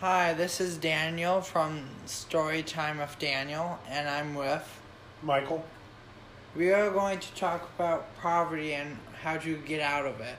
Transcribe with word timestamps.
Hi, 0.00 0.32
this 0.32 0.60
is 0.60 0.76
Daniel 0.76 1.40
from 1.40 1.82
Storytime 2.06 3.00
with 3.00 3.18
Daniel, 3.18 3.80
and 3.88 4.08
I'm 4.08 4.36
with. 4.36 4.62
Michael, 5.24 5.64
We 6.54 6.72
are 6.72 6.88
going 6.92 7.18
to 7.18 7.34
talk 7.34 7.68
about 7.74 8.16
poverty 8.18 8.74
and 8.74 8.96
how 9.20 9.38
to 9.38 9.56
get 9.56 9.80
out 9.80 10.06
of 10.06 10.20
it. 10.20 10.36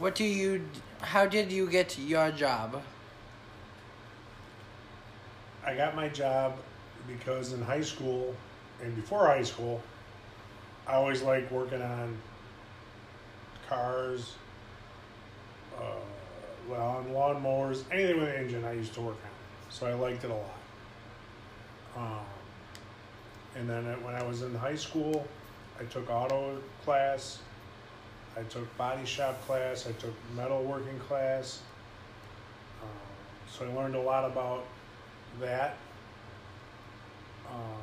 What 0.00 0.16
do 0.16 0.24
you. 0.24 0.66
How 1.00 1.26
did 1.26 1.52
you 1.52 1.70
get 1.70 1.96
your 1.96 2.32
job? 2.32 2.82
I 5.64 5.76
got 5.76 5.94
my 5.94 6.08
job 6.08 6.56
because 7.06 7.52
in 7.52 7.62
high 7.62 7.82
school 7.82 8.34
and 8.82 8.96
before 8.96 9.28
high 9.28 9.44
school, 9.44 9.80
I 10.88 10.94
always 10.94 11.22
liked 11.22 11.52
working 11.52 11.80
on 11.80 12.18
cars, 13.68 14.34
uh, 15.78 16.02
on 16.70 17.06
lawnmowers, 17.06 17.84
anything 17.90 18.20
with 18.20 18.28
an 18.28 18.36
engine 18.36 18.64
I 18.64 18.72
used 18.72 18.94
to 18.94 19.00
work 19.00 19.16
on. 19.24 19.30
So 19.70 19.86
I 19.86 19.94
liked 19.94 20.24
it 20.24 20.30
a 20.30 20.34
lot. 20.34 20.58
Um, 21.96 22.24
and 23.56 23.68
then 23.68 23.84
when 24.02 24.14
I 24.14 24.22
was 24.22 24.42
in 24.42 24.54
high 24.54 24.76
school, 24.76 25.26
I 25.78 25.84
took 25.84 26.10
auto 26.10 26.58
class, 26.84 27.40
I 28.36 28.42
took 28.44 28.76
body 28.76 29.04
shop 29.04 29.44
class, 29.46 29.86
I 29.86 29.92
took 29.92 30.14
metal 30.34 30.62
working 30.62 30.98
class. 31.00 31.60
Um, 32.82 32.88
so 33.50 33.66
I 33.66 33.74
learned 33.74 33.94
a 33.94 34.00
lot 34.00 34.24
about 34.24 34.64
that. 35.40 35.76
Um, 37.50 37.82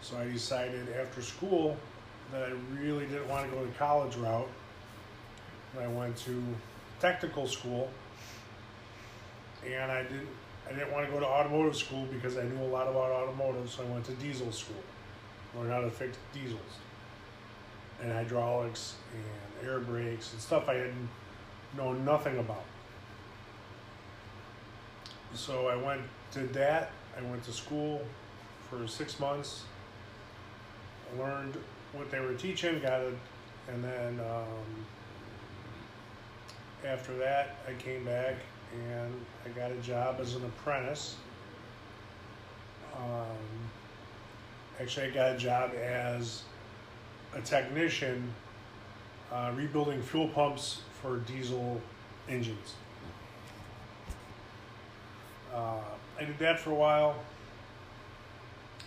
so 0.00 0.18
I 0.18 0.24
decided 0.24 0.88
after 1.00 1.22
school 1.22 1.76
that 2.32 2.42
I 2.42 2.52
really 2.78 3.06
didn't 3.06 3.28
want 3.28 3.50
to 3.50 3.56
go 3.56 3.64
the 3.64 3.72
college 3.72 4.16
route. 4.16 4.48
I 5.78 5.86
went 5.86 6.16
to 6.18 6.42
technical 7.00 7.46
school, 7.46 7.90
and 9.66 9.90
I 9.90 10.02
didn't. 10.02 10.28
I 10.68 10.72
didn't 10.72 10.92
want 10.92 11.06
to 11.06 11.12
go 11.12 11.18
to 11.18 11.26
automotive 11.26 11.74
school 11.74 12.06
because 12.12 12.36
I 12.36 12.44
knew 12.44 12.62
a 12.62 12.70
lot 12.70 12.86
about 12.86 13.10
automotive, 13.10 13.68
so 13.68 13.82
I 13.82 13.86
went 13.86 14.04
to 14.04 14.12
diesel 14.12 14.52
school, 14.52 14.76
learned 15.56 15.72
how 15.72 15.80
to 15.80 15.90
fix 15.90 16.16
diesels, 16.32 16.60
and 18.00 18.12
hydraulics 18.12 18.94
and 19.12 19.68
air 19.68 19.80
brakes 19.80 20.32
and 20.32 20.40
stuff 20.40 20.68
I 20.68 20.74
didn't 20.74 21.08
know 21.76 21.92
nothing 21.92 22.38
about. 22.38 22.64
So 25.34 25.68
I 25.68 25.76
went 25.76 26.02
did 26.32 26.52
that. 26.54 26.90
I 27.18 27.22
went 27.22 27.42
to 27.44 27.52
school 27.52 28.02
for 28.68 28.86
six 28.86 29.18
months. 29.18 29.64
Learned 31.18 31.56
what 31.92 32.10
they 32.10 32.20
were 32.20 32.34
teaching, 32.34 32.80
got 32.80 33.00
it, 33.00 33.14
and 33.68 33.82
then 33.82 34.20
um, 34.20 34.86
after 36.86 37.16
that, 37.18 37.56
I 37.68 37.72
came 37.74 38.04
back 38.04 38.36
and 38.72 39.12
I 39.44 39.48
got 39.50 39.70
a 39.70 39.76
job 39.76 40.16
as 40.20 40.34
an 40.34 40.44
apprentice. 40.44 41.16
Um, 42.96 43.36
actually, 44.80 45.06
I 45.06 45.10
got 45.10 45.34
a 45.34 45.38
job 45.38 45.72
as 45.74 46.42
a 47.34 47.40
technician 47.40 48.32
uh, 49.32 49.52
rebuilding 49.54 50.02
fuel 50.02 50.28
pumps 50.28 50.82
for 51.00 51.18
diesel 51.18 51.80
engines. 52.28 52.74
Uh, 55.54 55.78
I 56.18 56.24
did 56.24 56.38
that 56.38 56.60
for 56.60 56.70
a 56.70 56.74
while. 56.74 57.16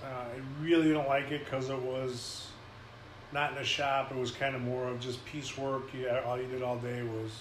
Uh, 0.03 0.07
I 0.07 0.63
really 0.63 0.87
didn't 0.87 1.07
like 1.07 1.31
it 1.31 1.45
because 1.45 1.69
it 1.69 1.79
was 1.79 2.47
not 3.31 3.53
in 3.53 3.57
a 3.57 3.63
shop. 3.63 4.11
It 4.11 4.17
was 4.17 4.31
kind 4.31 4.55
of 4.55 4.61
more 4.61 4.87
of 4.87 4.99
just 4.99 5.23
piecework. 5.25 5.83
Yeah, 5.93 6.21
all 6.25 6.39
you 6.39 6.47
did 6.47 6.61
all 6.61 6.77
day 6.77 7.01
was 7.03 7.31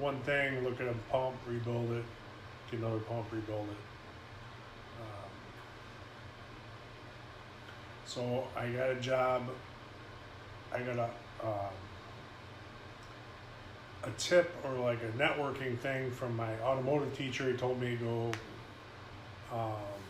one 0.00 0.18
thing: 0.20 0.64
look 0.64 0.80
at 0.80 0.88
a 0.88 0.94
pump, 1.10 1.36
rebuild 1.46 1.90
it, 1.92 2.04
get 2.70 2.80
another 2.80 2.98
pump, 3.00 3.26
rebuild 3.30 3.68
it. 3.68 3.76
Um, 5.00 5.30
so 8.06 8.44
I 8.56 8.68
got 8.68 8.90
a 8.90 8.96
job. 8.96 9.42
I 10.72 10.80
got 10.80 10.96
a 10.96 11.10
um, 11.46 11.74
a 14.04 14.10
tip 14.18 14.54
or 14.64 14.72
like 14.78 15.02
a 15.02 15.18
networking 15.18 15.78
thing 15.78 16.10
from 16.10 16.36
my 16.36 16.58
automotive 16.60 17.16
teacher. 17.16 17.50
He 17.50 17.56
told 17.56 17.80
me 17.80 17.96
to 17.96 18.04
go 18.04 18.32
um, 19.52 20.00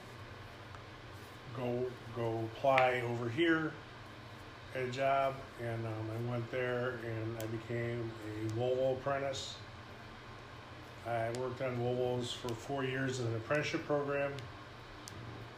go 1.56 1.84
go 2.14 2.48
apply 2.56 3.02
over 3.10 3.28
here 3.28 3.72
at 4.74 4.82
a 4.82 4.90
job, 4.90 5.34
and 5.60 5.86
um, 5.86 5.92
I 5.92 6.30
went 6.30 6.48
there 6.50 7.00
and 7.04 7.36
I 7.38 7.46
became 7.46 8.10
a 8.28 8.52
Volvo 8.52 8.92
apprentice. 8.92 9.54
I 11.06 11.30
worked 11.38 11.62
on 11.62 11.76
Volvos 11.76 12.34
for 12.34 12.48
four 12.48 12.84
years 12.84 13.20
in 13.20 13.26
an 13.26 13.36
apprenticeship 13.36 13.86
program. 13.86 14.32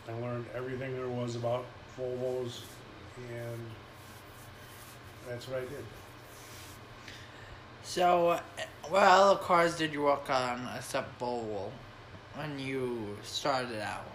I 0.08 0.12
learned 0.12 0.46
everything 0.54 0.94
there 0.96 1.08
was 1.08 1.36
about 1.36 1.64
Volvos, 1.98 2.60
and 3.28 3.60
that's 5.28 5.48
what 5.48 5.58
I 5.58 5.62
did. 5.62 5.84
So, 7.82 8.40
what 8.88 9.02
other 9.02 9.38
cars 9.40 9.76
did 9.76 9.92
you 9.92 10.02
work 10.02 10.30
on 10.30 10.68
except 10.76 11.18
Volvo 11.18 11.70
when 12.34 12.58
you 12.58 13.16
started 13.22 13.82
out? 13.82 14.06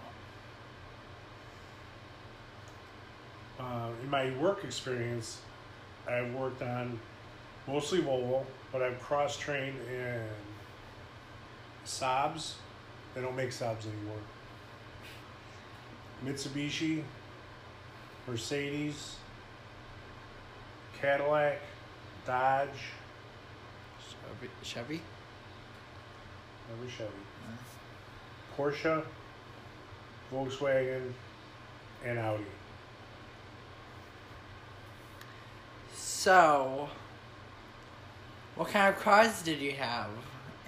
Uh, 3.59 3.89
in 4.03 4.09
my 4.09 4.31
work 4.37 4.63
experience, 4.63 5.41
I've 6.07 6.33
worked 6.33 6.61
on 6.61 6.99
mostly 7.67 8.01
Volvo, 8.01 8.45
but 8.71 8.81
I've 8.81 8.99
cross 9.01 9.37
trained 9.37 9.77
in 9.91 10.21
Saabs. 11.87 12.55
They 13.15 13.21
don't 13.21 13.35
make 13.35 13.49
Saabs 13.49 13.85
anymore. 13.85 14.19
Mitsubishi, 16.23 17.03
Mercedes, 18.27 19.15
Cadillac, 20.99 21.59
Dodge, 22.25 22.69
Chevy? 23.99 24.51
Chevy? 24.61 25.01
never 26.69 26.89
Chevy, 26.89 27.11
Porsche, 28.57 29.03
Volkswagen, 30.33 31.13
and 32.03 32.19
Audi. 32.19 32.43
So, 35.93 36.89
what 38.55 38.69
kind 38.69 38.93
of 38.93 39.01
cars 39.01 39.41
did 39.41 39.59
you 39.59 39.71
have? 39.73 40.09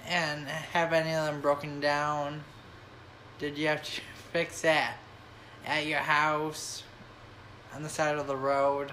And 0.08 0.46
have 0.46 0.92
any 0.92 1.14
of 1.14 1.26
them 1.26 1.40
broken 1.40 1.80
down? 1.80 2.42
Did 3.38 3.56
you 3.56 3.68
have 3.68 3.82
to 3.82 4.00
fix 4.32 4.62
that 4.62 4.96
at 5.66 5.86
your 5.86 5.98
house, 5.98 6.82
on 7.74 7.82
the 7.82 7.88
side 7.88 8.16
of 8.16 8.26
the 8.26 8.36
road? 8.36 8.92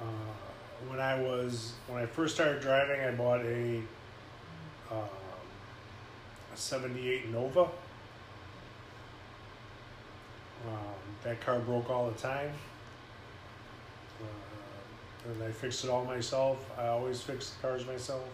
Uh, 0.00 0.04
when 0.88 1.00
I 1.00 1.20
was 1.20 1.72
when 1.88 2.02
I 2.02 2.06
first 2.06 2.34
started 2.34 2.60
driving, 2.60 3.00
I 3.00 3.10
bought 3.12 3.40
a 3.40 3.78
um, 4.90 5.08
a 6.52 6.56
'78 6.56 7.30
Nova. 7.30 7.62
Um, 7.62 7.70
that 11.22 11.40
car 11.40 11.58
broke 11.60 11.90
all 11.90 12.10
the 12.10 12.18
time, 12.18 12.50
uh, 14.20 15.30
and 15.30 15.42
I 15.42 15.50
fixed 15.50 15.84
it 15.84 15.90
all 15.90 16.04
myself. 16.04 16.58
I 16.78 16.88
always 16.88 17.20
fix 17.20 17.54
cars 17.62 17.86
myself. 17.86 18.24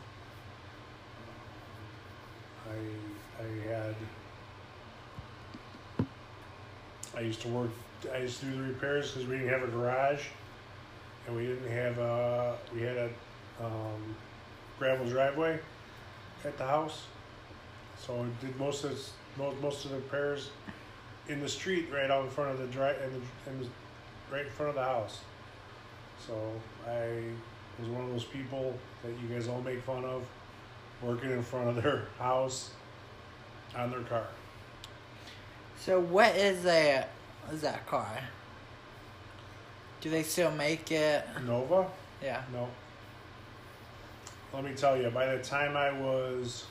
I 2.69 3.43
I 3.43 3.69
had 3.69 3.95
I 7.17 7.21
used 7.21 7.41
to 7.43 7.49
work. 7.49 7.71
I 8.13 8.19
used 8.19 8.41
to 8.41 8.47
do 8.47 8.57
the 8.57 8.63
repairs 8.63 9.13
because 9.13 9.29
we 9.29 9.39
didn't 9.39 9.53
have 9.53 9.63
a 9.63 9.71
garage 9.71 10.25
and 11.27 11.37
we 11.37 11.47
didn't 11.47 11.71
have 11.71 11.99
a 11.99 12.57
we 12.75 12.83
had 12.83 12.97
a 12.97 13.11
um, 13.61 14.17
gravel 14.79 15.07
driveway 15.07 15.59
at 16.45 16.59
the 16.59 16.67
house, 16.67 17.07
so 17.99 18.15
I 18.15 18.45
did 18.45 18.59
most 18.59 18.85
of 18.85 18.99
most 19.39 19.61
most 19.61 19.85
of 19.85 19.93
the 19.93 19.99
repairs 19.99 20.51
in 21.29 21.41
the 21.41 21.49
street 21.49 21.89
right 21.93 22.11
out 22.11 22.25
in 22.25 22.31
front 22.31 22.51
of 22.51 22.59
the 22.59 22.67
dri 22.67 22.91
in 23.05 23.53
in 23.53 23.61
the 23.61 23.67
right 24.33 24.47
in 24.47 24.53
front 24.53 24.71
of 24.71 24.75
the 24.75 24.85
house. 24.85 25.21
So 26.27 26.35
I 26.87 27.23
was 27.79 27.89
one 27.89 28.05
of 28.05 28.11
those 28.11 28.25
people 28.25 28.77
that 29.03 29.13
you 29.21 29.35
guys 29.35 29.49
all 29.49 29.61
make 29.63 29.83
fun 29.83 30.05
of, 30.05 30.25
working 31.03 31.31
in 31.31 31.43
front 31.43 31.69
of 31.69 31.83
their 31.83 32.05
house 32.19 32.71
on 33.77 33.91
their 33.91 34.01
car. 34.01 34.27
So, 35.79 35.99
what 36.01 36.37
is 36.37 36.63
that? 36.63 37.11
What 37.45 37.55
is 37.55 37.63
that 37.63 37.87
car? 37.87 38.21
Do 40.01 40.11
they 40.11 40.23
still 40.23 40.51
make 40.53 40.91
it? 40.91 41.25
Nova. 41.45 41.87
Yeah. 42.23 42.43
No. 42.53 42.69
Let 44.53 44.65
me 44.65 44.75
tell 44.75 45.01
you, 45.01 45.09
by 45.11 45.35
the 45.35 45.43
time 45.43 45.77
I 45.77 45.91
was 45.93 46.67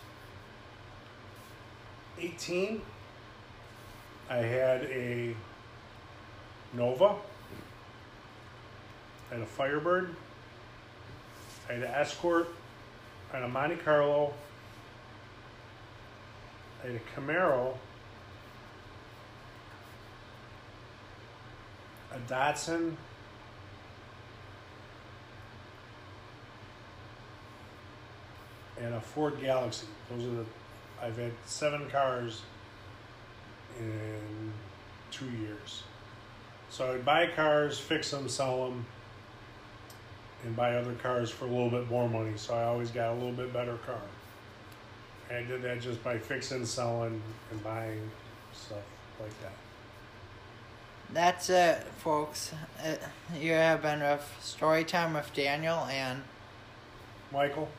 18, 2.19 2.81
I 4.29 4.37
had 4.37 4.83
a 4.83 5.35
Nova, 6.73 7.15
I 9.29 9.33
had 9.33 9.41
a 9.41 9.45
Firebird, 9.45 10.15
I 11.69 11.73
had 11.73 11.83
an 11.83 11.89
Escort, 11.89 12.49
Had 13.31 13.43
a 13.43 13.47
Monte 13.47 13.77
Carlo. 13.77 14.33
Had 16.83 16.91
a 16.91 17.19
Camaro. 17.19 17.77
A 22.13 22.17
Datsun. 22.31 22.95
And 28.81 28.93
a 28.95 28.99
Ford 28.99 29.39
Galaxie. 29.39 29.87
Those 30.09 30.25
are 30.25 30.35
the. 30.35 30.45
I've 31.01 31.17
had 31.17 31.31
seven 31.45 31.89
cars 31.89 32.41
in 33.79 34.51
two 35.09 35.29
years. 35.29 35.83
So 36.69 36.87
I 36.87 36.91
would 36.91 37.05
buy 37.05 37.27
cars, 37.27 37.79
fix 37.79 38.11
them, 38.11 38.27
sell 38.29 38.65
them, 38.65 38.85
and 40.43 40.55
buy 40.55 40.75
other 40.75 40.93
cars 40.93 41.29
for 41.29 41.45
a 41.45 41.47
little 41.47 41.69
bit 41.69 41.89
more 41.89 42.09
money. 42.09 42.33
So 42.35 42.55
I 42.55 42.63
always 42.63 42.91
got 42.91 43.11
a 43.11 43.13
little 43.13 43.31
bit 43.31 43.53
better 43.53 43.77
car. 43.85 44.01
And 45.29 45.37
I 45.37 45.43
did 45.43 45.61
that 45.63 45.81
just 45.81 46.03
by 46.03 46.17
fixing, 46.17 46.65
selling, 46.65 47.21
and 47.51 47.63
buying 47.63 48.09
stuff 48.53 48.77
like 49.19 49.41
that. 49.41 49.53
That's 51.13 51.49
it, 51.49 51.83
folks. 51.99 52.53
Uh 52.83 52.95
you 53.39 53.51
have 53.53 53.81
been 53.81 53.99
with 53.99 54.25
Story 54.41 54.83
Time 54.83 55.13
with 55.13 55.33
Daniel 55.33 55.79
and, 55.85 56.23
Michael, 57.31 57.69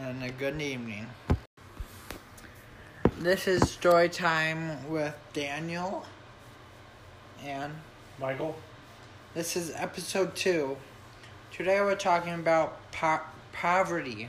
and 0.00 0.22
a 0.22 0.30
good 0.30 0.60
evening. 0.60 1.06
This 3.18 3.46
is 3.46 3.70
Story 3.70 4.08
Time 4.08 4.90
with 4.90 5.14
Daniel 5.32 6.04
and 7.44 7.72
Michael, 8.18 8.56
this 9.34 9.56
is 9.56 9.72
episode 9.74 10.36
two. 10.36 10.76
Today 11.52 11.82
we're 11.82 11.96
talking 11.96 12.32
about 12.32 12.90
po- 12.92 13.20
poverty. 13.52 14.26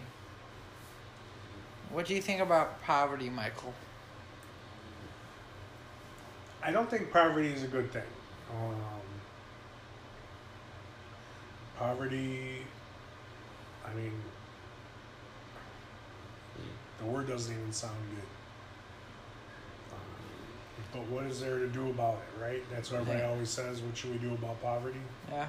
What 1.89 2.05
do 2.05 2.13
you 2.13 2.21
think 2.21 2.41
about 2.41 2.81
poverty, 2.83 3.29
Michael? 3.29 3.73
I 6.61 6.71
don't 6.71 6.89
think 6.89 7.13
poverty 7.13 7.47
is 7.47 7.63
a 7.63 7.67
good 7.67 7.93
thing. 7.93 8.03
Um, 8.51 8.75
poverty, 11.77 12.65
I 13.85 13.93
mean, 13.93 14.11
the 16.99 17.05
word 17.05 17.29
doesn't 17.29 17.55
even 17.55 17.71
sound 17.71 17.95
good. 18.17 18.25
Um, 19.93 20.91
but 20.91 21.07
what 21.09 21.23
is 21.23 21.39
there 21.39 21.59
to 21.59 21.67
do 21.67 21.89
about 21.89 22.15
it, 22.15 22.43
right? 22.43 22.63
That's 22.69 22.91
what 22.91 22.99
everybody 22.99 23.23
always 23.23 23.49
says. 23.49 23.79
What 23.79 23.95
should 23.95 24.11
we 24.11 24.17
do 24.17 24.33
about 24.33 24.61
poverty? 24.61 24.99
Yeah. 25.31 25.47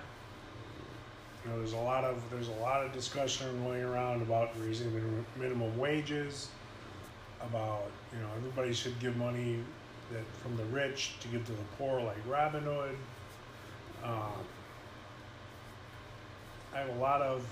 You 1.45 1.51
know, 1.51 1.59
there's 1.59 1.73
a 1.75 1.79
lot 1.79 2.05
of 2.05 2.23
there's 2.31 2.49
a 2.49 2.55
lot 2.63 2.85
of 2.85 2.93
discussion 2.93 3.63
going 3.65 3.83
around 3.83 4.23
about 4.23 4.51
raising 4.61 4.93
minimum, 4.95 5.27
minimum 5.37 5.79
wages, 5.79 6.49
about 7.43 7.91
you 8.13 8.21
know 8.21 8.29
everybody 8.37 8.73
should 8.73 8.99
give 8.99 9.17
money 9.17 9.59
that 10.13 10.25
from 10.43 10.57
the 10.57 10.65
rich 10.65 11.15
to 11.21 11.29
give 11.29 11.45
to 11.47 11.53
the 11.53 11.65
poor, 11.79 12.01
like 12.01 12.17
Robin 12.27 12.63
Hood. 12.63 12.97
Um, 14.03 14.33
I 16.75 16.79
have 16.79 16.89
a 16.89 16.99
lot 16.99 17.21
of 17.21 17.47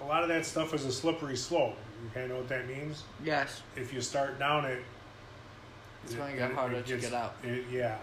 a 0.00 0.04
lot 0.04 0.22
of 0.22 0.28
that 0.28 0.44
stuff 0.46 0.74
is 0.74 0.84
a 0.84 0.92
slippery 0.92 1.36
slope. 1.36 1.76
You 2.02 2.10
kind 2.12 2.24
of 2.24 2.30
know 2.30 2.36
what 2.38 2.48
that 2.48 2.66
means. 2.66 3.04
Yes. 3.24 3.62
If 3.76 3.92
you 3.92 4.00
start 4.00 4.38
down 4.38 4.64
it, 4.64 4.82
It's 6.04 6.14
gonna 6.14 6.34
get 6.34 6.52
harder 6.52 6.82
to 6.82 6.96
get 6.96 7.12
out. 7.12 7.34
It, 7.44 7.64
yeah. 7.70 7.98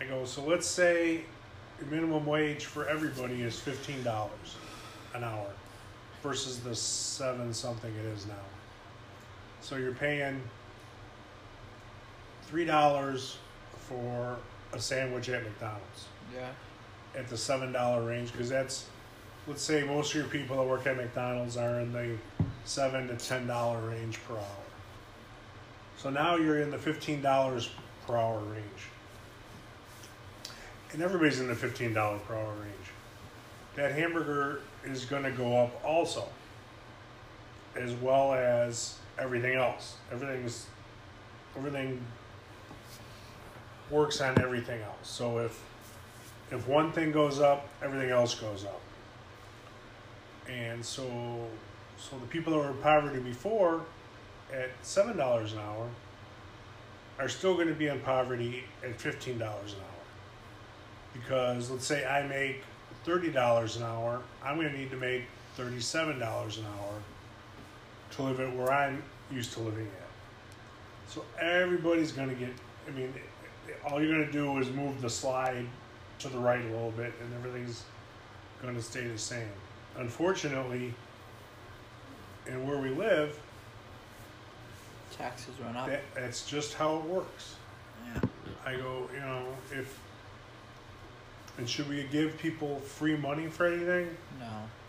I 0.00 0.04
go. 0.04 0.24
So 0.24 0.44
let's 0.44 0.66
say 0.66 1.16
the 1.16 1.22
minimum 1.84 2.24
wage 2.26 2.64
for 2.64 2.88
everybody 2.88 3.42
is 3.42 3.58
fifteen 3.58 4.02
dollars 4.02 4.56
an 5.14 5.22
hour, 5.24 5.46
versus 6.22 6.60
the 6.60 6.74
seven 6.74 7.52
something 7.52 7.92
it 7.94 8.04
is 8.06 8.26
now. 8.26 8.34
So 9.60 9.76
you're 9.76 9.92
paying 9.92 10.40
three 12.44 12.64
dollars 12.64 13.38
for 13.88 14.36
a 14.72 14.80
sandwich 14.80 15.28
at 15.28 15.42
McDonald's 15.44 16.06
Yeah. 16.34 16.48
at 17.14 17.28
the 17.28 17.36
seven 17.36 17.72
dollar 17.72 18.04
range 18.06 18.32
because 18.32 18.48
that's 18.48 18.86
let's 19.46 19.62
say 19.62 19.84
most 19.84 20.10
of 20.14 20.20
your 20.20 20.28
people 20.30 20.56
that 20.56 20.64
work 20.64 20.86
at 20.86 20.96
McDonald's 20.96 21.56
are 21.56 21.80
in 21.80 21.92
the 21.92 22.16
seven 22.64 23.08
to 23.08 23.16
ten 23.16 23.46
dollar 23.46 23.80
range 23.88 24.18
per 24.26 24.34
hour. 24.34 24.64
So 25.98 26.10
now 26.10 26.36
you're 26.36 26.60
in 26.60 26.70
the 26.70 26.78
fifteen 26.78 27.22
dollars 27.22 27.70
per 28.06 28.16
hour 28.16 28.38
range. 28.40 28.90
And 30.96 31.04
everybody's 31.04 31.40
in 31.40 31.46
the 31.46 31.54
fifteen 31.54 31.92
dollar 31.92 32.16
per 32.20 32.34
hour 32.34 32.54
range. 32.54 32.90
That 33.74 33.92
hamburger 33.92 34.62
is 34.82 35.04
gonna 35.04 35.30
go 35.30 35.54
up 35.62 35.84
also. 35.84 36.26
As 37.74 37.92
well 37.92 38.32
as 38.32 38.96
everything 39.18 39.58
else. 39.58 39.96
Everything's 40.10 40.68
everything 41.54 42.02
works 43.90 44.22
on 44.22 44.40
everything 44.40 44.80
else. 44.80 44.96
So 45.02 45.36
if 45.40 45.62
if 46.50 46.66
one 46.66 46.92
thing 46.92 47.12
goes 47.12 47.40
up, 47.40 47.68
everything 47.82 48.08
else 48.08 48.34
goes 48.34 48.64
up. 48.64 48.80
And 50.48 50.82
so 50.82 51.46
so 51.98 52.16
the 52.18 52.26
people 52.26 52.54
that 52.54 52.58
were 52.58 52.70
in 52.70 52.78
poverty 52.78 53.20
before 53.20 53.82
at 54.50 54.70
seven 54.80 55.18
dollars 55.18 55.52
an 55.52 55.58
hour 55.58 55.90
are 57.18 57.28
still 57.28 57.52
going 57.52 57.68
to 57.68 57.74
be 57.74 57.88
in 57.88 58.00
poverty 58.00 58.64
at 58.82 58.98
fifteen 58.98 59.36
dollars 59.36 59.74
an 59.74 59.80
hour. 59.80 59.95
Because 61.16 61.70
let's 61.70 61.86
say 61.86 62.04
I 62.04 62.26
make 62.26 62.62
thirty 63.04 63.30
dollars 63.30 63.76
an 63.76 63.84
hour, 63.84 64.22
I'm 64.44 64.56
going 64.56 64.70
to 64.70 64.78
need 64.78 64.90
to 64.90 64.96
make 64.96 65.22
thirty-seven 65.56 66.18
dollars 66.18 66.58
an 66.58 66.64
hour 66.66 66.94
to 68.12 68.22
live 68.22 68.40
at 68.40 68.54
where 68.54 68.72
I'm 68.72 69.02
used 69.30 69.52
to 69.54 69.60
living 69.60 69.86
at. 69.86 71.12
So 71.12 71.24
everybody's 71.40 72.12
going 72.12 72.28
to 72.28 72.34
get. 72.34 72.50
I 72.86 72.90
mean, 72.92 73.12
all 73.84 74.02
you're 74.02 74.14
going 74.14 74.26
to 74.26 74.32
do 74.32 74.58
is 74.58 74.70
move 74.70 75.00
the 75.00 75.10
slide 75.10 75.66
to 76.20 76.28
the 76.28 76.38
right 76.38 76.60
a 76.60 76.68
little 76.68 76.92
bit, 76.92 77.12
and 77.22 77.34
everything's 77.34 77.84
going 78.62 78.74
to 78.74 78.82
stay 78.82 79.06
the 79.06 79.18
same. 79.18 79.48
Unfortunately, 79.96 80.94
and 82.46 82.66
where 82.66 82.78
we 82.78 82.90
live, 82.90 83.38
Taxes 85.16 85.54
run 85.64 85.76
up. 85.76 85.88
that, 85.88 86.02
that's 86.14 86.46
just 86.46 86.74
how 86.74 86.96
it 86.96 87.04
works. 87.04 87.56
Yeah. 88.06 88.20
I 88.64 88.76
go, 88.76 89.08
you 89.12 89.20
know, 89.20 89.42
if 89.72 89.98
and 91.58 91.68
should 91.68 91.88
we 91.88 92.04
give 92.10 92.36
people 92.38 92.80
free 92.80 93.16
money 93.16 93.46
for 93.48 93.66
anything? 93.66 94.14
No. 94.38 94.46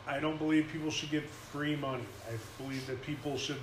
I 0.07 0.19
don't 0.19 0.37
believe 0.37 0.69
people 0.71 0.89
should 0.91 1.11
get 1.11 1.25
free 1.29 1.75
money. 1.75 2.03
I 2.29 2.61
believe 2.61 2.85
that 2.87 3.01
people 3.01 3.37
should 3.37 3.59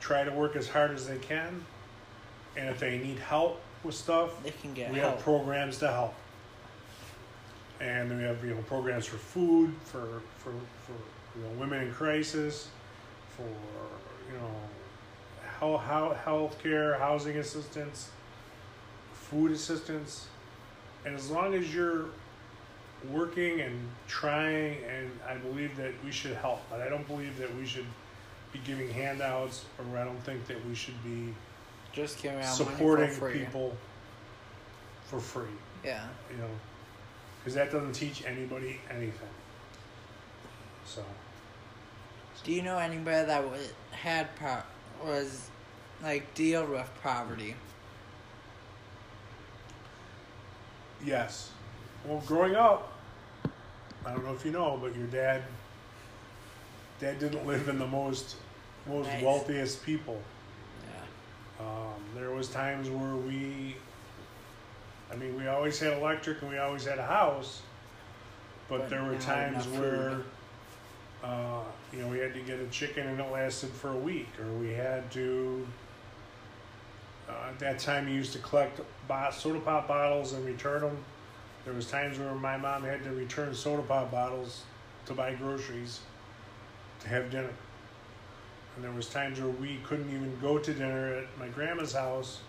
try 0.00 0.24
to 0.24 0.30
work 0.30 0.56
as 0.56 0.68
hard 0.68 0.90
as 0.90 1.06
they 1.06 1.18
can, 1.18 1.64
and 2.56 2.68
if 2.68 2.78
they 2.78 2.98
need 2.98 3.18
help 3.18 3.60
with 3.82 3.94
stuff, 3.94 4.42
They 4.42 4.50
can 4.50 4.74
get 4.74 4.92
we 4.92 4.98
help. 4.98 5.14
have 5.16 5.22
programs 5.24 5.78
to 5.78 5.88
help. 5.90 6.14
And 7.80 8.16
we 8.16 8.22
have 8.24 8.42
you 8.44 8.54
know 8.54 8.62
programs 8.62 9.06
for 9.06 9.16
food, 9.16 9.74
for 9.84 10.22
for 10.38 10.52
for 10.86 10.92
you 11.36 11.42
know 11.44 11.50
women 11.58 11.82
in 11.82 11.92
crisis, 11.92 12.68
for 13.36 13.42
you 13.42 14.38
know 14.38 14.50
how 15.58 15.76
how 15.78 16.16
healthcare, 16.24 16.98
housing 16.98 17.36
assistance, 17.38 18.10
food 19.12 19.50
assistance, 19.50 20.28
and 21.04 21.14
as 21.14 21.30
long 21.30 21.54
as 21.54 21.74
you're 21.74 22.06
working 23.10 23.60
and 23.60 23.78
trying, 24.08 24.78
and 24.84 25.10
I 25.28 25.34
believe 25.36 25.76
that 25.76 25.92
we 26.04 26.10
should 26.10 26.34
help, 26.36 26.60
but 26.70 26.80
I 26.80 26.88
don't 26.88 27.06
believe 27.06 27.36
that 27.38 27.54
we 27.56 27.66
should 27.66 27.86
be 28.52 28.60
giving 28.64 28.90
handouts, 28.90 29.64
or 29.78 29.98
I 29.98 30.04
don't 30.04 30.22
think 30.24 30.46
that 30.46 30.64
we 30.66 30.74
should 30.74 31.02
be 31.04 31.34
Just 31.92 32.22
giving 32.22 32.40
out 32.40 32.54
supporting 32.54 33.06
money 33.06 33.14
for 33.14 33.30
free. 33.30 33.38
people 33.40 33.76
for 35.06 35.20
free 35.20 35.48
Yeah. 35.84 36.06
you 36.30 36.38
know, 36.38 36.48
because 37.40 37.54
that 37.54 37.70
doesn't 37.70 37.92
teach 37.92 38.24
anybody 38.24 38.80
anything. 38.90 39.28
So, 40.86 41.04
Do 42.42 42.52
you 42.52 42.62
know 42.62 42.78
anybody 42.78 43.26
that 43.26 43.44
had 43.92 44.34
po- 44.36 44.62
was 45.04 45.48
like 46.02 46.32
deal 46.34 46.64
with 46.66 46.88
poverty? 47.02 47.54
Yes. 51.04 51.50
Well, 52.04 52.22
growing 52.26 52.54
up, 52.54 52.92
I 54.04 54.12
don't 54.12 54.24
know 54.24 54.34
if 54.34 54.44
you 54.44 54.50
know, 54.52 54.78
but 54.80 54.94
your 54.94 55.06
dad, 55.06 55.42
dad 57.00 57.18
didn't 57.18 57.46
live 57.46 57.68
in 57.68 57.78
the 57.78 57.86
most, 57.86 58.36
most 58.86 59.06
Nice. 59.06 59.22
wealthiest 59.22 59.84
people. 59.84 60.20
Yeah. 60.86 61.66
Um, 61.66 61.94
there 62.14 62.30
was 62.30 62.48
times 62.48 62.90
where 62.90 63.16
we, 63.16 63.76
I 65.10 65.16
mean, 65.16 65.36
we 65.36 65.46
always 65.46 65.78
had 65.78 65.94
electric 65.94 66.42
and 66.42 66.50
we 66.50 66.58
always 66.58 66.84
had 66.84 66.98
a 66.98 67.06
house, 67.06 67.62
but, 68.68 68.80
But 68.80 68.90
there 68.90 69.04
were 69.04 69.16
times 69.16 69.66
where, 69.68 70.18
uh, 71.22 71.60
you 71.92 72.00
know, 72.00 72.08
we 72.08 72.18
had 72.18 72.34
to 72.34 72.40
get 72.40 72.60
a 72.60 72.66
chicken 72.66 73.06
and 73.06 73.18
it 73.20 73.30
lasted 73.30 73.70
for 73.70 73.90
a 73.90 73.96
week, 73.96 74.28
or 74.40 74.46
we 74.58 74.72
had 74.72 75.10
to. 75.12 75.66
Uh, 77.34 77.48
at 77.48 77.58
that 77.58 77.78
time, 77.78 78.08
you 78.08 78.14
used 78.14 78.32
to 78.32 78.38
collect 78.38 78.80
soda 79.32 79.60
pop 79.60 79.88
bottles 79.88 80.32
and 80.32 80.44
return 80.44 80.82
them. 80.82 80.96
There 81.64 81.74
was 81.74 81.90
times 81.90 82.18
where 82.18 82.34
my 82.34 82.56
mom 82.56 82.84
had 82.84 83.02
to 83.04 83.10
return 83.10 83.54
soda 83.54 83.82
pop 83.82 84.10
bottles 84.10 84.62
to 85.06 85.14
buy 85.14 85.34
groceries 85.34 86.00
to 87.00 87.08
have 87.08 87.30
dinner. 87.30 87.52
And 88.76 88.84
there 88.84 88.92
was 88.92 89.08
times 89.08 89.40
where 89.40 89.50
we 89.50 89.78
couldn't 89.84 90.08
even 90.10 90.36
go 90.40 90.58
to 90.58 90.74
dinner 90.74 91.14
at 91.14 91.38
my 91.38 91.48
grandma's 91.48 91.92
house 91.92 92.40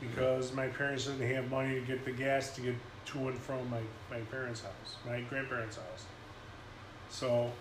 because 0.00 0.52
my 0.52 0.66
parents 0.66 1.06
didn't 1.06 1.32
have 1.34 1.50
money 1.50 1.76
to 1.76 1.80
get 1.80 2.04
the 2.04 2.10
gas 2.10 2.54
to 2.56 2.60
get 2.60 2.74
to 3.06 3.28
and 3.28 3.38
from 3.38 3.68
my, 3.70 3.80
my 4.10 4.20
parents' 4.30 4.62
house, 4.62 4.96
my 5.06 5.20
grandparents' 5.22 5.76
house. 5.76 6.06
So 7.08 7.52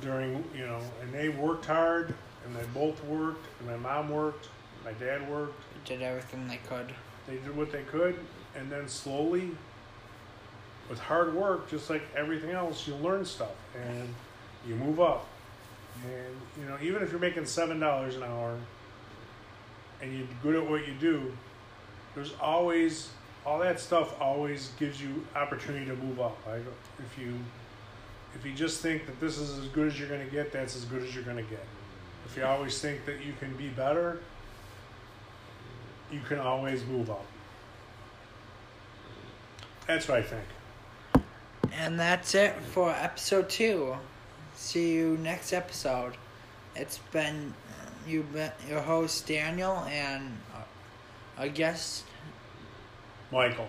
during, 0.00 0.42
you 0.56 0.66
know, 0.66 0.80
and 1.02 1.12
they 1.12 1.28
worked 1.28 1.66
hard 1.66 2.14
and 2.44 2.54
they 2.56 2.64
both 2.74 3.02
worked 3.04 3.46
and 3.60 3.68
my 3.68 3.76
mom 3.76 4.10
worked, 4.10 4.48
my 4.84 4.92
dad 4.92 5.28
worked, 5.30 5.62
Did 5.84 6.02
everything 6.02 6.48
they 6.48 6.60
could. 6.68 6.92
they 7.26 7.34
did 7.34 7.56
what 7.56 7.70
they 7.72 7.82
could 7.82 8.16
and 8.56 8.70
then 8.70 8.88
slowly 8.88 9.50
with 10.90 10.98
hard 10.98 11.34
work 11.34 11.70
just 11.70 11.88
like 11.88 12.02
everything 12.16 12.50
else 12.50 12.86
you 12.86 12.94
learn 12.96 13.24
stuff 13.24 13.54
and 13.80 14.14
you 14.66 14.74
move 14.74 15.00
up. 15.00 15.26
And 16.04 16.36
you 16.62 16.68
know 16.68 16.76
even 16.82 17.02
if 17.02 17.10
you're 17.10 17.20
making 17.20 17.46
seven 17.46 17.78
dollars 17.80 18.16
an 18.16 18.22
hour 18.24 18.56
and 20.00 20.12
you're 20.16 20.26
good 20.42 20.56
at 20.56 20.68
what 20.68 20.86
you 20.86 20.94
do 20.94 21.32
there's 22.14 22.34
always 22.40 23.10
all 23.46 23.58
that 23.58 23.80
stuff 23.80 24.20
always 24.20 24.70
gives 24.78 25.00
you 25.02 25.24
opportunity 25.34 25.84
to 25.86 25.96
move 25.96 26.20
up. 26.20 26.36
If 26.98 27.18
you 27.18 27.34
if 28.34 28.46
you 28.46 28.52
just 28.52 28.80
think 28.80 29.06
that 29.06 29.20
this 29.20 29.38
is 29.38 29.58
as 29.58 29.66
good 29.68 29.86
as 29.88 29.98
you're 29.98 30.08
going 30.08 30.24
to 30.24 30.30
get 30.30 30.52
that's 30.52 30.76
as 30.76 30.84
good 30.84 31.02
as 31.02 31.14
you're 31.14 31.24
going 31.24 31.36
to 31.36 31.42
get 31.42 31.64
if 32.26 32.36
you 32.36 32.44
always 32.44 32.78
think 32.80 33.04
that 33.06 33.24
you 33.24 33.32
can 33.40 33.54
be 33.56 33.68
better 33.68 34.20
you 36.10 36.20
can 36.20 36.38
always 36.38 36.84
move 36.86 37.10
up 37.10 37.24
that's 39.86 40.08
what 40.08 40.18
i 40.18 40.22
think 40.22 40.44
And 41.74 41.98
that's 41.98 42.34
it 42.34 42.54
for 42.74 42.90
episode 42.90 43.48
two. 43.48 43.96
See 44.54 44.92
you 44.92 45.16
next 45.16 45.52
episode. 45.54 46.12
It's 46.76 46.98
been 47.12 47.54
you 48.06 48.24
been 48.24 48.52
your 48.68 48.82
host 48.82 49.26
Daniel 49.26 49.78
and 49.88 50.36
a 51.38 51.48
guest, 51.48 52.04
michael 53.32 53.68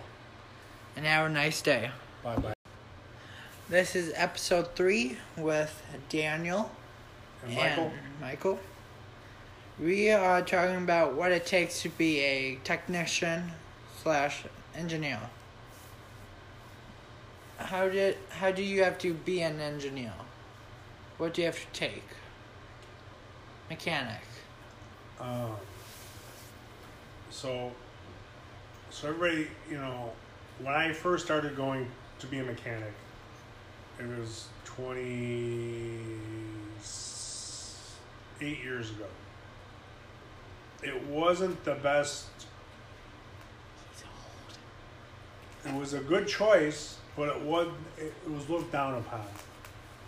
and 0.96 1.06
have 1.06 1.26
a 1.26 1.32
nice 1.32 1.62
day. 1.62 1.90
bye 2.22 2.36
bye 2.36 2.52
This 3.70 3.96
is 3.96 4.12
episode 4.14 4.76
three 4.76 5.16
with 5.38 5.82
Daniel 6.10 6.70
and 7.44 7.54
michael 7.54 7.84
and 7.84 8.20
Michael. 8.20 8.58
We 9.78 10.10
are 10.10 10.40
talking 10.40 10.76
about 10.76 11.14
what 11.14 11.32
it 11.32 11.46
takes 11.46 11.82
to 11.82 11.88
be 11.88 12.20
a 12.20 12.56
technician 12.62 13.52
slash 14.02 14.44
engineer. 14.74 15.20
How 17.56 17.88
did 17.88 18.16
how 18.30 18.50
do 18.50 18.62
you 18.62 18.84
have 18.84 18.98
to 18.98 19.14
be 19.14 19.42
an 19.42 19.60
engineer? 19.60 20.12
What 21.18 21.34
do 21.34 21.42
you 21.42 21.46
have 21.46 21.58
to 21.58 21.78
take? 21.78 22.04
Mechanic. 23.68 24.22
Um, 25.20 25.52
so, 27.30 27.72
so 28.90 29.08
everybody, 29.08 29.48
you 29.70 29.76
know, 29.76 30.12
when 30.60 30.74
I 30.74 30.92
first 30.92 31.24
started 31.24 31.56
going 31.56 31.86
to 32.18 32.26
be 32.26 32.38
a 32.38 32.44
mechanic, 32.44 32.92
it 33.98 34.06
was 34.06 34.48
28 38.38 38.62
years 38.62 38.90
ago. 38.90 39.06
It 40.82 41.02
wasn't 41.06 41.62
the 41.64 41.74
best, 41.74 42.26
it 45.64 45.74
was 45.74 45.94
a 45.94 46.00
good 46.00 46.28
choice, 46.28 46.98
but 47.16 47.28
it 47.28 47.40
was, 47.40 47.68
it 47.98 48.12
was 48.28 48.48
looked 48.50 48.72
down 48.72 48.94
upon. 48.94 49.26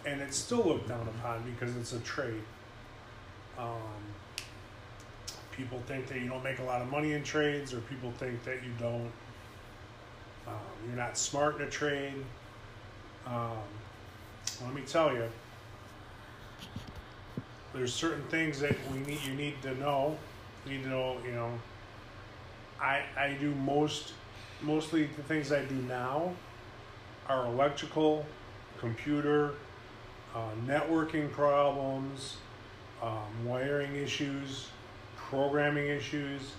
And 0.05 0.21
it's 0.21 0.37
still 0.37 0.63
looked 0.63 0.89
down 0.89 1.09
upon 1.09 1.43
because 1.51 1.75
it's 1.77 1.93
a 1.93 2.01
trade. 2.01 2.43
Um, 3.59 3.81
people 5.53 5.81
think 5.87 6.07
that 6.09 6.21
you 6.21 6.29
don't 6.29 6.45
make 6.45 6.59
a 6.59 6.63
lot 6.63 6.83
of 6.83 6.91
money 6.91 7.15
in 7.15 7.23
trades, 7.23 7.73
or 7.73 7.81
people 7.81 8.13
think 8.19 8.45
that 8.45 8.63
you 8.63 8.71
don't, 8.79 9.11
um, 10.47 10.55
you're 10.87 10.97
not 10.97 11.17
smart 11.17 11.57
in 11.57 11.63
a 11.63 11.71
trade. 11.71 12.15
Um, 13.27 13.57
let 14.63 14.75
me 14.75 14.83
tell 14.83 15.13
you, 15.13 15.25
there's 17.77 17.95
certain 17.95 18.23
things 18.25 18.61
that 18.61 18.77
we 18.93 18.99
need. 19.01 19.21
You 19.23 19.35
need 19.35 19.61
to 19.63 19.75
know. 19.75 20.17
You 20.65 20.73
need 20.73 20.85
to 20.85 20.89
know. 20.89 21.17
You 21.25 21.33
know, 21.33 21.53
I 22.81 23.03
I 23.17 23.37
do 23.41 23.55
most 23.55 24.13
mostly 24.63 25.05
the 25.05 25.23
things 25.23 25.53
I 25.53 25.65
do 25.65 25.75
now 25.75 26.33
are 27.29 27.47
electrical, 27.47 28.25
computer, 28.79 29.55
uh, 30.35 30.51
networking 30.67 31.31
problems, 31.31 32.37
um, 33.03 33.45
wiring 33.45 33.97
issues, 33.97 34.69
programming 35.17 35.89
issues. 35.89 36.53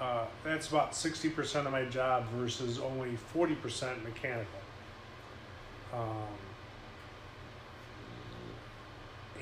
Uh, 0.00 0.24
that's 0.42 0.68
about 0.68 0.92
60% 0.92 1.66
of 1.66 1.72
my 1.72 1.84
job 1.84 2.26
versus 2.30 2.80
only 2.80 3.16
40% 3.32 4.02
mechanical. 4.02 4.46
Um, 5.92 6.26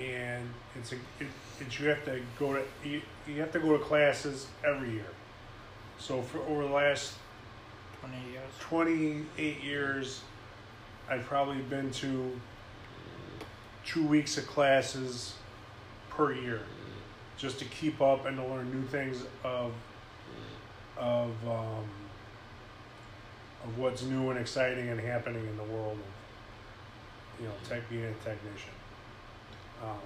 and 0.00 0.48
it's 0.74 0.92
a 0.92 0.96
it, 1.20 1.28
it's 1.60 1.78
you 1.78 1.88
have 1.88 2.04
to 2.04 2.20
go 2.38 2.54
to 2.54 2.62
you, 2.84 3.02
you 3.26 3.40
have 3.40 3.52
to 3.52 3.60
go 3.60 3.76
to 3.76 3.84
classes 3.84 4.46
every 4.64 4.90
year. 4.90 5.06
So 5.98 6.22
for 6.22 6.38
over 6.40 6.64
the 6.64 6.72
last 6.72 7.14
Twenty 8.02 8.32
years. 8.32 8.50
28 8.58 9.62
years, 9.62 10.22
I've 11.08 11.24
probably 11.24 11.62
been 11.62 11.92
to 11.92 12.36
two 13.86 14.04
weeks 14.04 14.36
of 14.38 14.46
classes 14.48 15.34
per 16.10 16.32
year 16.32 16.62
just 17.38 17.60
to 17.60 17.64
keep 17.66 18.00
up 18.00 18.26
and 18.26 18.36
to 18.38 18.44
learn 18.44 18.72
new 18.72 18.84
things 18.88 19.22
of 19.44 19.72
of 20.98 21.30
um, 21.46 21.84
of 23.62 23.78
what's 23.78 24.02
new 24.02 24.30
and 24.30 24.38
exciting 24.38 24.88
and 24.88 24.98
happening 24.98 25.46
in 25.46 25.56
the 25.56 25.64
world 25.72 25.96
of 25.96 27.40
you 27.40 27.46
know 27.46 27.54
tech 27.68 27.88
being 27.88 28.02
a 28.02 28.12
technician. 28.24 28.74
Um, 29.82 29.98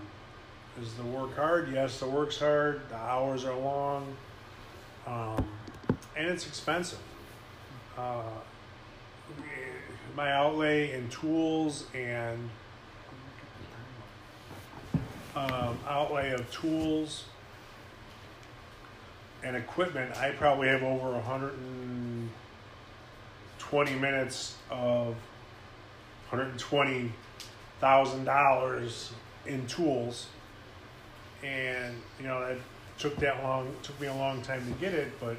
is 0.83 0.95
the 0.95 1.05
work 1.05 1.37
hard? 1.37 1.71
Yes, 1.73 2.01
the 2.01 2.09
work's 2.09 2.39
hard. 2.39 2.81
The 2.89 2.97
hours 2.97 3.45
are 3.45 3.57
long, 3.57 4.17
um, 5.07 5.47
and 6.17 6.27
it's 6.29 6.47
expensive. 6.47 6.99
Uh, 7.97 8.23
my 10.15 10.33
outlay 10.33 10.93
in 10.93 11.09
tools 11.11 11.87
and 11.95 12.49
um, 15.35 15.79
outlay 15.87 16.33
of 16.33 16.51
tools 16.51 17.25
and 19.43 19.57
equipment, 19.57 20.17
I 20.17 20.31
probably 20.31 20.69
have 20.69 20.83
over 20.83 21.11
120 21.13 23.95
minutes 23.95 24.57
of 24.71 25.17
$120,000 26.31 29.13
in 29.47 29.67
tools. 29.67 30.29
And, 31.43 31.95
you 32.19 32.27
know, 32.27 32.41
that 32.47 32.59
took 32.99 33.17
that 33.17 33.43
long, 33.43 33.75
took 33.83 34.01
me 34.01 34.07
a 34.07 34.15
long 34.15 34.43
time 34.43 34.65
to 34.67 34.73
get 34.81 34.95
it, 34.95 35.13
but, 35.21 35.37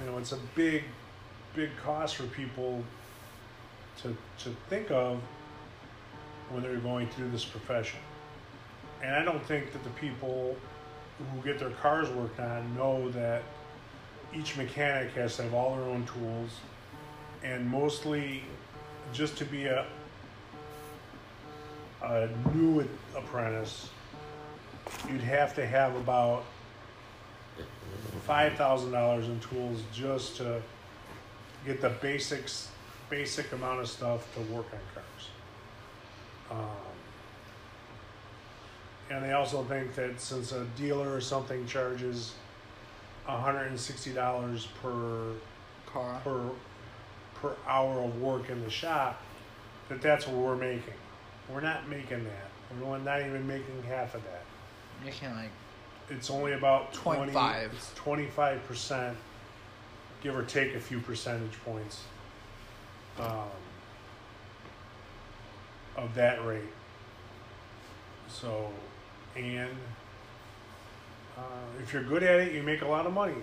you 0.00 0.06
know, 0.10 0.18
it's 0.18 0.32
a 0.32 0.38
big, 0.54 0.84
big 1.54 1.70
cost 1.82 2.16
for 2.16 2.24
people 2.24 2.84
to, 4.02 4.16
to 4.38 4.50
think 4.68 4.90
of 4.90 5.20
when 6.50 6.62
they're 6.62 6.76
going 6.76 7.08
through 7.08 7.30
this 7.30 7.44
profession. 7.44 8.00
And 9.02 9.14
I 9.14 9.24
don't 9.24 9.44
think 9.46 9.72
that 9.72 9.82
the 9.82 9.90
people 9.90 10.56
who 11.18 11.42
get 11.42 11.58
their 11.58 11.70
cars 11.70 12.08
worked 12.10 12.40
on 12.40 12.76
know 12.76 13.10
that 13.10 13.42
each 14.34 14.56
mechanic 14.56 15.12
has 15.12 15.36
to 15.36 15.42
have 15.44 15.54
all 15.54 15.76
their 15.76 15.84
own 15.84 16.06
tools 16.06 16.50
and 17.42 17.66
mostly 17.66 18.42
just 19.12 19.36
to 19.38 19.44
be 19.44 19.66
a 19.66 19.86
a 22.02 22.28
new 22.54 22.86
apprentice 23.16 23.88
you'd 25.08 25.20
have 25.20 25.54
to 25.54 25.66
have 25.66 25.94
about 25.96 26.44
five 28.26 28.54
thousand 28.54 28.92
dollars 28.92 29.26
in 29.26 29.38
tools 29.40 29.82
just 29.92 30.36
to 30.36 30.60
get 31.66 31.80
the 31.80 31.90
basics 32.00 32.68
basic 33.08 33.52
amount 33.52 33.80
of 33.80 33.88
stuff 33.88 34.32
to 34.34 34.40
work 34.52 34.66
on 34.72 34.80
cars 34.94 35.28
um, 36.50 36.66
and 39.10 39.24
they 39.24 39.32
also 39.32 39.62
think 39.64 39.94
that 39.94 40.20
since 40.20 40.52
a 40.52 40.64
dealer 40.76 41.12
or 41.12 41.20
something 41.20 41.66
charges 41.66 42.34
$160 43.28 44.66
per 44.82 45.32
Car. 45.86 46.20
per 46.22 46.50
per 47.34 47.56
hour 47.66 48.04
of 48.04 48.20
work 48.20 48.50
in 48.50 48.62
the 48.62 48.70
shop 48.70 49.20
that 49.88 50.02
that's 50.02 50.26
what 50.26 50.36
we're 50.36 50.56
making 50.56 50.94
we're 51.52 51.60
not 51.60 51.88
making 51.88 52.24
that 52.24 52.80
we're 52.80 52.98
not 52.98 53.20
even 53.20 53.46
making 53.46 53.82
half 53.88 54.14
of 54.14 54.22
that 54.24 54.44
You 55.04 55.12
can 55.12 55.34
like 55.36 55.50
it's 56.08 56.30
only 56.30 56.52
about 56.52 56.92
20 56.92 57.32
0.5. 57.32 57.72
it's 57.72 57.92
25% 57.94 59.14
give 60.22 60.36
or 60.36 60.42
take 60.42 60.74
a 60.74 60.80
few 60.80 61.00
percentage 61.00 61.52
points 61.64 62.02
um, 63.18 63.48
of 65.96 66.14
that 66.14 66.44
rate. 66.44 66.62
So, 68.28 68.68
and 69.36 69.70
uh, 71.36 71.42
if 71.82 71.92
you're 71.92 72.02
good 72.02 72.22
at 72.22 72.40
it, 72.40 72.52
you 72.52 72.62
make 72.62 72.82
a 72.82 72.88
lot 72.88 73.06
of 73.06 73.12
money. 73.12 73.34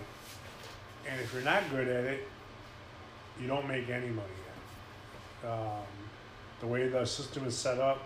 And 1.09 1.19
if 1.21 1.33
you're 1.33 1.43
not 1.43 1.63
good 1.69 1.87
at 1.87 2.05
it, 2.05 2.27
you 3.41 3.47
don't 3.47 3.67
make 3.67 3.89
any 3.89 4.09
money. 4.09 4.27
Um, 5.45 5.83
the 6.59 6.67
way 6.67 6.87
the 6.87 7.05
system 7.05 7.45
is 7.45 7.55
set 7.55 7.79
up 7.79 8.03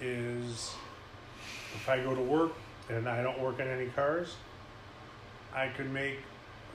is 0.00 0.74
if 1.74 1.88
I 1.88 1.98
go 2.02 2.14
to 2.14 2.20
work 2.20 2.52
and 2.88 3.08
I 3.08 3.22
don't 3.22 3.40
work 3.40 3.60
on 3.60 3.68
any 3.68 3.86
cars, 3.86 4.36
I 5.54 5.68
could 5.68 5.90
make 5.92 6.18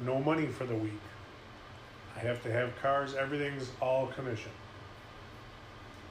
no 0.05 0.19
money 0.19 0.47
for 0.47 0.65
the 0.65 0.75
week. 0.75 1.01
I 2.15 2.19
have 2.19 2.41
to 2.43 2.51
have 2.51 2.71
cars, 2.81 3.15
everything's 3.15 3.69
all 3.81 4.07
commission. 4.07 4.51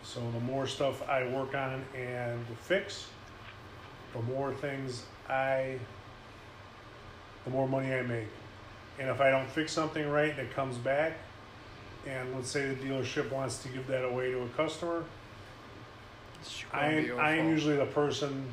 So 0.03 0.21
the 0.33 0.41
more 0.41 0.67
stuff 0.67 1.07
I 1.09 1.27
work 1.29 1.55
on 1.55 1.85
and 1.97 2.45
fix, 2.63 3.09
the 4.13 4.23
more 4.23 4.53
things 4.55 5.05
I, 5.29 5.79
the 7.45 7.51
more 7.51 7.69
money 7.69 7.93
I 7.93 8.03
make. 8.03 8.29
And 8.99 9.11
if 9.11 9.21
I 9.21 9.31
don't 9.31 9.49
fix 9.51 9.73
something 9.73 10.09
right 10.09 10.31
and 10.31 10.39
it 10.39 10.55
comes 10.55 10.77
back, 10.77 11.19
and 12.07 12.35
let's 12.35 12.49
say 12.49 12.69
the 12.69 12.75
dealership 12.75 13.31
wants 13.31 13.63
to 13.63 13.69
give 13.69 13.87
that 13.89 14.05
away 14.05 14.31
to 14.31 14.43
a 14.43 14.49
customer, 14.51 15.05
I, 16.73 17.11
I 17.19 17.33
am 17.37 17.51
usually 17.51 17.77
the 17.77 17.87
person 17.87 18.47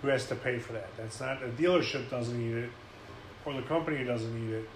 who 0.00 0.08
has 0.08 0.26
to 0.28 0.34
pay 0.34 0.58
for 0.58 0.72
that. 0.72 0.88
That's 0.96 1.20
not 1.20 1.40
the 1.40 1.62
dealership 1.62 2.10
doesn't 2.10 2.38
need 2.38 2.64
it, 2.64 2.70
or 3.44 3.52
the 3.54 3.62
company 3.62 4.04
doesn't 4.04 4.34
need 4.34 4.54
it. 4.54 4.68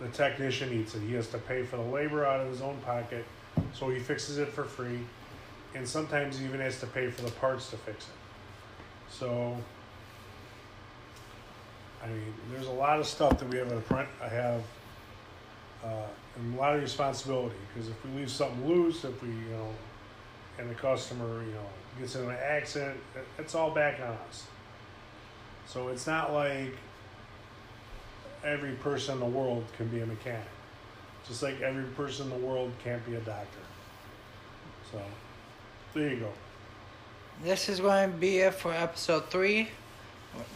The 0.00 0.08
technician 0.08 0.70
needs 0.70 0.94
it. 0.94 1.00
He 1.00 1.14
has 1.14 1.28
to 1.28 1.38
pay 1.38 1.64
for 1.64 1.76
the 1.76 1.82
labor 1.82 2.24
out 2.24 2.40
of 2.40 2.48
his 2.48 2.62
own 2.62 2.78
pocket, 2.78 3.24
so 3.74 3.90
he 3.90 3.98
fixes 3.98 4.38
it 4.38 4.48
for 4.48 4.64
free, 4.64 5.00
and 5.74 5.86
sometimes 5.86 6.38
he 6.38 6.44
even 6.46 6.60
has 6.60 6.80
to 6.80 6.86
pay 6.86 7.10
for 7.10 7.22
the 7.22 7.30
parts 7.32 7.70
to 7.70 7.76
fix 7.78 8.04
it. 8.04 8.10
So, 9.10 9.56
I 12.02 12.06
mean, 12.06 12.34
there's 12.52 12.68
a 12.68 12.72
lot 12.72 13.00
of 13.00 13.06
stuff 13.06 13.38
that 13.38 13.48
we 13.48 13.58
have 13.58 13.68
in 13.68 13.74
the 13.74 13.82
front. 13.82 14.08
I 14.22 14.28
have 14.28 14.62
uh, 15.84 16.06
and 16.38 16.54
a 16.54 16.58
lot 16.58 16.74
of 16.74 16.82
responsibility 16.82 17.56
because 17.72 17.88
if 17.88 18.04
we 18.04 18.20
leave 18.20 18.30
something 18.30 18.66
loose, 18.66 19.04
if 19.04 19.22
we, 19.22 19.28
you 19.28 19.50
know, 19.50 19.70
and 20.58 20.70
the 20.70 20.74
customer, 20.74 21.42
you 21.42 21.52
know, 21.52 21.66
gets 21.98 22.16
in 22.16 22.24
an 22.24 22.30
accident, 22.30 22.98
it's 23.38 23.54
all 23.54 23.70
back 23.70 24.00
on 24.00 24.16
us. 24.28 24.46
So 25.66 25.88
it's 25.88 26.06
not 26.06 26.32
like 26.32 26.74
every 28.44 28.72
person 28.72 29.14
in 29.14 29.20
the 29.20 29.26
world 29.26 29.64
can 29.76 29.88
be 29.88 30.00
a 30.00 30.06
mechanic. 30.06 30.46
Just 31.26 31.42
like 31.42 31.60
every 31.60 31.84
person 31.84 32.30
in 32.30 32.40
the 32.40 32.46
world 32.46 32.72
can't 32.82 33.04
be 33.04 33.14
a 33.16 33.20
doctor. 33.20 33.58
So 34.90 35.00
there 35.94 36.08
you 36.08 36.20
go. 36.20 36.32
This 37.42 37.68
is 37.68 37.80
going 37.80 38.10
to 38.10 38.16
be 38.16 38.38
it 38.38 38.54
for 38.54 38.72
episode 38.72 39.30
three. 39.30 39.68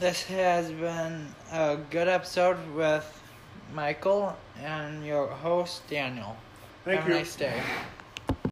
This 0.00 0.22
has 0.24 0.70
been 0.70 1.34
a 1.52 1.76
good 1.90 2.08
episode 2.08 2.56
with 2.74 3.21
Michael 3.74 4.36
and 4.60 5.04
your 5.04 5.26
host 5.28 5.88
Daniel. 5.88 6.36
Thank 6.84 7.00
Have 7.00 7.08
you. 7.08 7.14
a 7.14 7.18
nice 7.18 7.36
day. 7.36 7.60